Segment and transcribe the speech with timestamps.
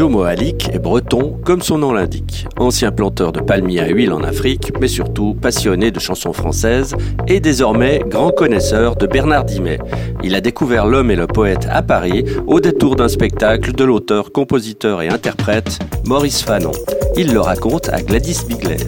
[0.00, 2.46] Joe Mohalik est breton, comme son nom l'indique.
[2.58, 6.96] Ancien planteur de palmiers à huile en Afrique, mais surtout passionné de chansons françaises
[7.28, 9.78] et désormais grand connaisseur de Bernard Dimet.
[10.24, 14.32] Il a découvert l'homme et le poète à Paris au détour d'un spectacle de l'auteur,
[14.32, 16.72] compositeur et interprète Maurice Fanon.
[17.18, 18.78] Il le raconte à Gladys Bigler.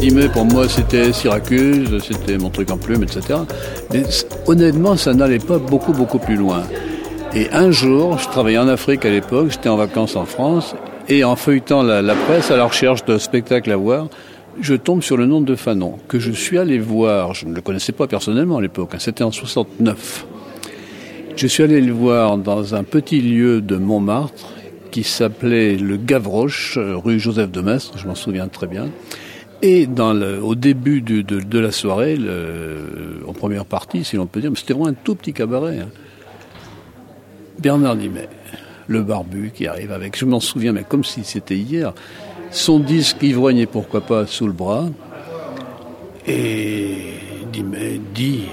[0.00, 3.40] Dimet pour moi c'était Syracuse, c'était mon truc en plume, etc.
[3.92, 4.04] Mais
[4.46, 6.62] honnêtement ça n'allait pas beaucoup beaucoup plus loin.
[7.32, 10.74] Et un jour, je travaillais en Afrique à l'époque, j'étais en vacances en France,
[11.08, 14.08] et en feuilletant la, presse à la recherche de spectacles à voir,
[14.60, 17.60] je tombe sur le nom de Fanon, que je suis allé voir, je ne le
[17.60, 20.26] connaissais pas personnellement à l'époque, hein, c'était en 69.
[21.36, 24.48] Je suis allé le voir dans un petit lieu de Montmartre
[24.90, 28.88] qui s'appelait le Gavroche, rue Joseph de Maistre, je m'en souviens très bien.
[29.62, 34.26] Et dans le, au début de, de, la soirée, le, en première partie, si l'on
[34.26, 35.78] peut dire, c'était vraiment un tout petit cabaret.
[35.78, 35.90] Hein.
[37.58, 38.28] Bernard Dimet,
[38.86, 41.92] le barbu qui arrive avec, je m'en souviens, mais comme si c'était hier,
[42.50, 44.88] son disque ivrogne pourquoi pas sous le bras.
[46.26, 46.96] Et
[47.52, 48.44] Dimet dit,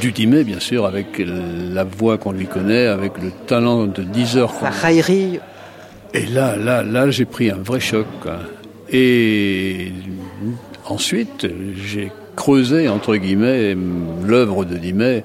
[0.00, 4.36] du Dimet bien sûr, avec la voix qu'on lui connaît, avec le talent de 10
[4.36, 4.54] heures.
[4.60, 5.40] Sa raillerie.
[6.14, 8.06] Et là, là, là, j'ai pris un vrai choc.
[8.90, 9.92] Et
[10.86, 11.46] ensuite,
[11.76, 13.76] j'ai creusé, entre guillemets,
[14.26, 15.22] l'œuvre de Dimet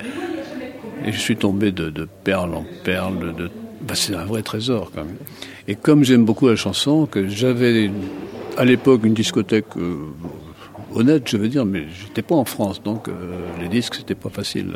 [1.06, 3.36] et je suis tombé de, perle en perle.
[3.36, 3.50] De,
[3.82, 5.18] bah, c'est un vrai trésor quand même.
[5.68, 7.92] Et comme j'aime beaucoup la chanson, que j'avais
[8.58, 10.08] à l'époque une discothèque euh,
[10.96, 13.12] honnête, je veux dire, mais j'étais pas en France, donc euh,
[13.62, 14.74] les disques c'était pas facile.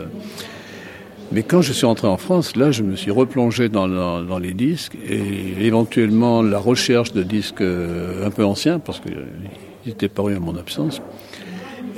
[1.32, 4.54] Mais quand je suis rentré en France, là, je me suis replongé dans, dans, les
[4.54, 10.38] disques et éventuellement la recherche de disques euh, un peu anciens, parce qu'ils étaient parus
[10.38, 11.02] à mon absence.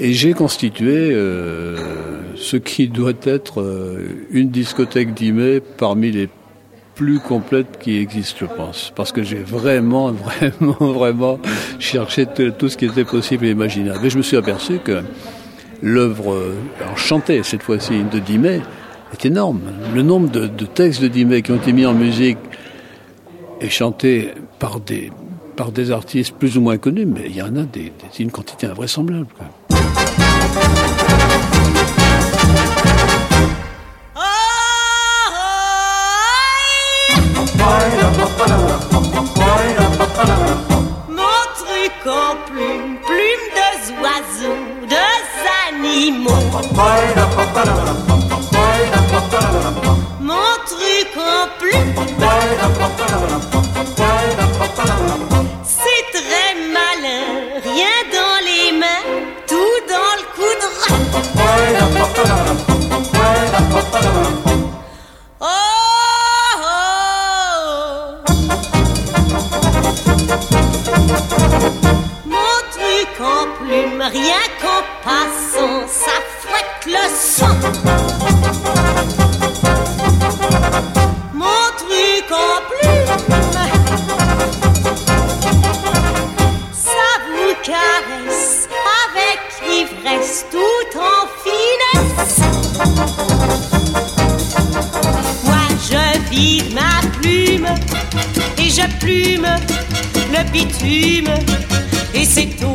[0.02, 1.75] Et j'ai constitué euh,
[2.36, 6.30] ce qui doit être euh, une discothèque d'Imé parmi les
[6.95, 8.94] plus complètes qui existent, je pense.
[8.95, 11.39] Parce que j'ai vraiment, vraiment, vraiment
[11.80, 14.06] cherché tout ce qui était possible et imaginable.
[14.06, 15.01] Et je me suis aperçu que
[15.81, 16.56] l'œuvre euh,
[16.95, 18.62] chantée, cette fois-ci, de Dimet,
[19.12, 19.59] est énorme.
[19.94, 22.38] Le nombre de, textes de Dimet qui ont été mis en musique
[23.59, 24.29] et chantés
[24.59, 25.12] par des,
[25.57, 28.66] par des artistes plus ou moins connus, mais il y en a des, une quantité
[28.68, 29.28] invraisemblable.
[29.41, 29.59] En
[42.47, 43.69] plume, plume de
[44.02, 45.06] oiseaux, de
[45.68, 47.28] animaux.
[99.00, 99.47] Plume
[100.31, 101.33] le bitume
[102.13, 102.69] et c'est au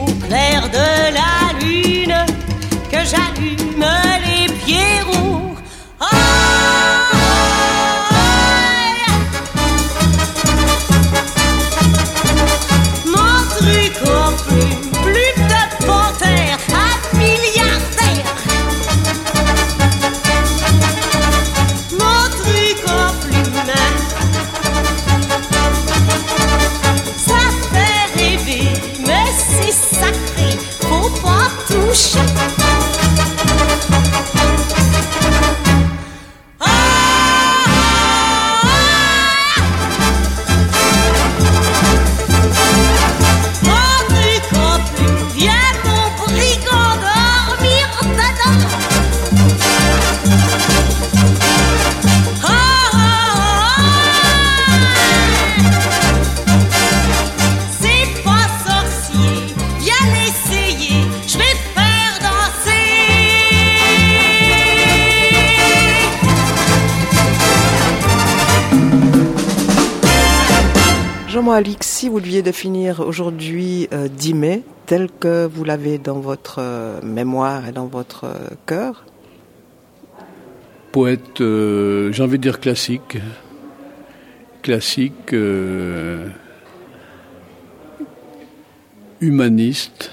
[71.52, 77.00] Alix, si vous deviez définir aujourd'hui euh, Dimé tel que vous l'avez dans votre euh,
[77.02, 79.05] mémoire et dans votre euh, cœur.
[80.93, 83.19] Poète, j'ai envie de dire classique,
[84.62, 86.29] classique euh,
[89.20, 90.12] humaniste,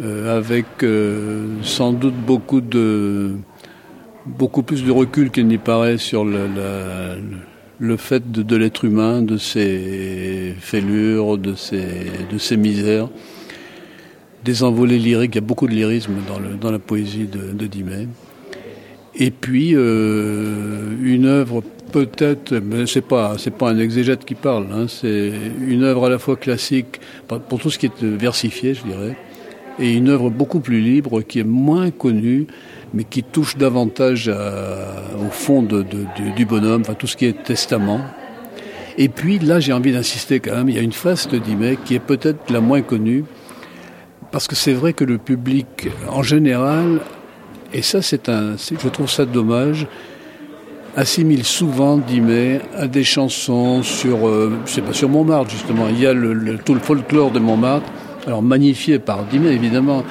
[0.00, 3.36] euh, avec euh, sans doute beaucoup de
[4.26, 6.48] beaucoup plus de recul qu'il n'y paraît sur le,
[7.82, 11.82] le fait de, l'être humain, de ses fêlures, de ses,
[12.32, 13.08] de ses misères,
[14.44, 15.32] des envolées lyriques.
[15.34, 18.06] Il y a beaucoup de lyrisme dans, le, dans la poésie de, de Dimet.
[19.16, 24.68] Et puis euh, une œuvre peut-être, mais c'est pas c'est pas un exégète qui parle,
[24.72, 25.32] hein, c'est
[25.66, 27.00] une œuvre à la fois classique
[27.48, 29.16] pour tout ce qui est versifié, je dirais,
[29.78, 32.46] et une œuvre beaucoup plus libre qui est moins connue,
[32.94, 38.00] mais qui touche davantage au fond du bonhomme, enfin tout ce qui est testament.
[38.98, 41.78] Et puis là, j'ai envie d'insister quand même, il y a une face de Dimet
[41.82, 43.24] qui est peut-être la moins connue,
[44.30, 47.00] parce que c'est vrai que le public, en général,
[47.72, 49.86] et ça, c'est un, je trouve ça dommage,
[50.94, 55.88] assimile souvent Dimet à des chansons sur, euh, sais pas, sur Montmartre justement.
[55.88, 56.12] Il y a
[56.64, 57.90] tout le folklore de Montmartre,
[58.26, 60.04] alors magnifié par Dimet évidemment.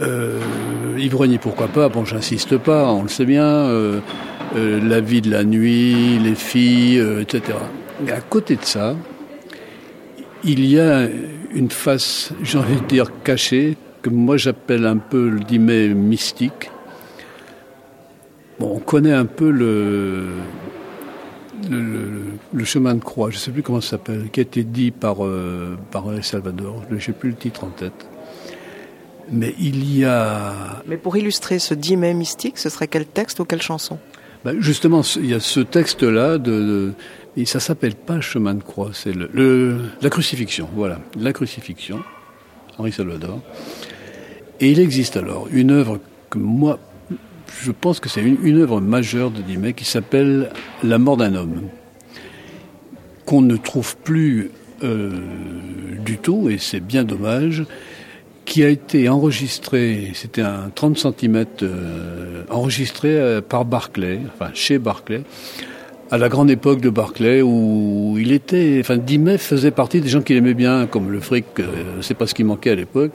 [0.00, 0.40] Euh,
[1.40, 1.88] pourquoi pas?
[1.88, 3.44] Bon, j'insiste pas, on le sait bien.
[3.44, 4.00] Euh,
[4.56, 7.58] euh, la vie de la nuit, les filles, euh, etc.
[8.02, 8.96] Mais à côté de ça,
[10.42, 11.06] il y a
[11.52, 16.70] une face, j'ai envie de dire cachée, que moi j'appelle un peu le Dimet mystique
[18.58, 20.26] Bon, on connaît un peu le,
[21.68, 21.80] le,
[22.52, 24.90] le, chemin de croix, je ne sais plus comment ça s'appelle, qui a été dit
[24.90, 26.84] par, euh, par El Salvador.
[26.90, 28.06] Je n'ai plus le titre en tête.
[29.30, 30.82] Mais il y a.
[30.86, 33.98] Mais pour illustrer ce dimet mystique, ce serait quel texte ou quelle chanson?
[34.44, 36.92] Ben Justement, il y a ce texte-là, de, de,
[37.36, 40.68] et ça s'appelle pas Chemin de croix, c'est le, le, la crucifixion.
[40.74, 42.00] Voilà, la crucifixion,
[42.78, 43.40] Henri Salvador.
[44.60, 46.00] Et il existe alors une œuvre
[46.30, 46.78] que moi,
[47.62, 50.50] je pense que c'est une, œuvre majeure de Dimet qui s'appelle
[50.82, 51.62] La mort d'un homme,
[53.26, 54.50] qu'on ne trouve plus
[54.82, 55.10] euh,
[56.04, 57.64] du tout, et c'est bien dommage,
[58.48, 64.78] qui a été enregistré, c'était un 30 cm euh, enregistré euh, par Barclay, enfin chez
[64.78, 65.22] Barclay,
[66.10, 70.22] à la grande époque de Barclay où il était, enfin Dimet faisait partie des gens
[70.22, 73.12] qu'il aimait bien, comme le fric, euh, c'est pas ce qui manquait à l'époque.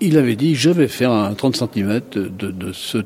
[0.00, 2.98] Il avait dit je vais faire un 30 cm de, de ce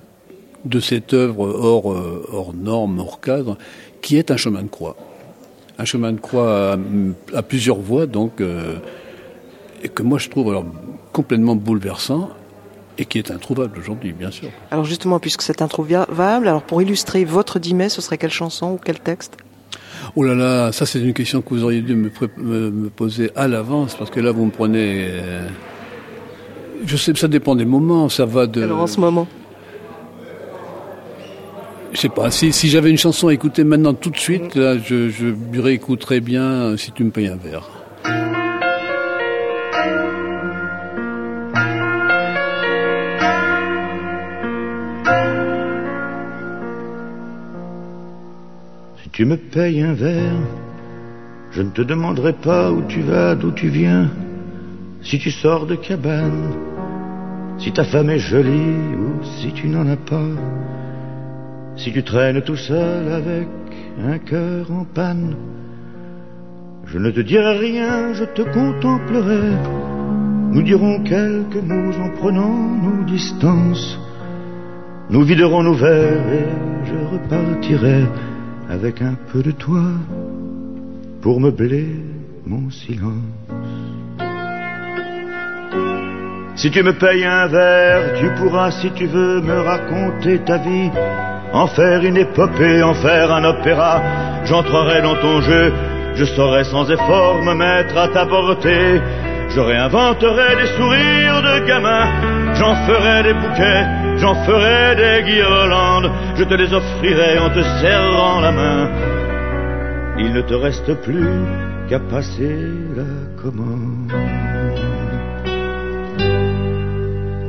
[0.69, 3.57] de cette œuvre hors, euh, hors norme, hors cadre,
[4.03, 4.97] qui est un chemin de croix.
[5.79, 6.77] Un chemin de croix à,
[7.35, 8.77] à plusieurs voies, donc, euh,
[9.83, 10.65] et que moi je trouve alors
[11.13, 12.31] complètement bouleversant
[12.99, 14.49] et qui est introuvable aujourd'hui, bien sûr.
[14.73, 18.81] Alors justement, puisque c'est introuvable, alors pour illustrer votre Dimet, ce serait quelle chanson ou
[18.85, 19.37] quel texte?
[20.17, 23.31] Oh là là, ça c'est une question que vous auriez dû me, me, me poser
[23.37, 25.07] à l'avance, parce que là vous me prenez...
[25.11, 25.49] Euh,
[26.85, 28.63] je sais, ça dépend des moments, ça va de...
[28.63, 29.29] Alors en ce moment
[31.93, 35.61] je sais pas, si, j'avais une chanson à écouter maintenant tout de suite, je, je
[35.61, 37.69] réécouterais bien euh, Si tu me payes un verre.
[49.03, 50.41] Si tu me payes un verre,
[51.51, 54.11] je ne te demanderai pas où tu vas, d'où tu viens,
[55.03, 56.53] si tu sors de cabane,
[57.59, 60.29] si ta femme est jolie ou si tu n'en as pas.
[61.79, 63.47] Si tu traînes tout seul avec
[64.05, 65.37] un cœur en panne,
[66.87, 69.53] je ne te dirai rien, je te contemplerai.
[70.51, 73.97] Nous dirons quelques mots en prenant nos distances.
[75.09, 76.49] Nous viderons nos verres et
[76.85, 78.07] je repartirai
[78.69, 79.85] avec un peu de toi
[81.21, 81.87] pour meubler
[82.45, 83.23] mon silence.
[86.57, 90.91] Si tu me payes un verre, tu pourras, si tu veux, me raconter ta vie
[91.53, 94.01] en faire une épopée, en faire un opéra.
[94.45, 95.73] J'entrerai dans ton jeu,
[96.15, 99.01] je saurai sans effort me mettre à ta portée.
[99.51, 103.87] Je réinventerai des sourires de gamin, j'en ferai des bouquets,
[104.19, 108.91] j'en ferai des guirlandes, je te les offrirai en te serrant la main.
[110.19, 111.29] Il ne te reste plus
[111.89, 112.59] qu'à passer
[112.95, 114.48] la commande.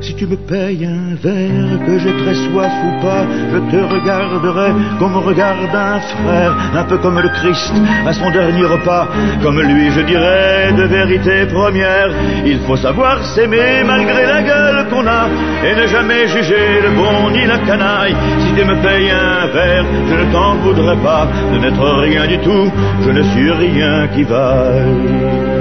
[0.10, 4.72] Si tu me payes un verre, que j'ai très soif ou pas, je te regarderai
[4.98, 7.72] comme regarde un frère, un peu comme le Christ
[8.08, 9.08] à son dernier repas.
[9.44, 12.10] Comme lui, je dirais de vérité première,
[12.44, 15.28] il faut savoir s'aimer malgré la gueule qu'on a,
[15.63, 18.16] et ne jamais juger le bon ni la canaille.
[18.39, 22.39] Si tu me payes un verre, je ne t'en voudrais pas de n'être rien du
[22.39, 22.72] tout,
[23.06, 25.59] je ne suis rien qui vaille.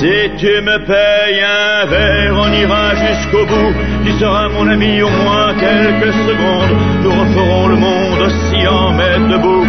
[0.00, 3.72] Si tu me payes un verre, on ira jusqu'au bout.
[4.04, 6.74] Tu seras mon ami au moins quelques secondes.
[7.02, 9.64] Nous referons le monde aussi en mettre debout.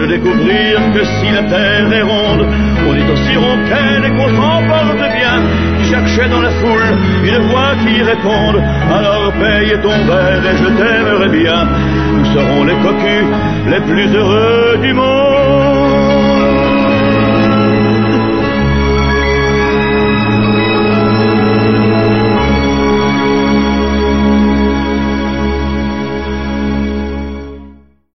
[0.00, 2.46] de découvrir que si la terre est ronde,
[2.88, 5.36] on est aussi rond qu'elle et qu'on s'en porte bien.
[5.78, 6.90] Qui cherchait dans la foule
[7.24, 11.68] une voix qui réponde, alors paye ton verre et je t'aimerai bien.
[12.14, 13.28] Nous serons les cocus
[13.68, 15.29] les plus heureux du monde.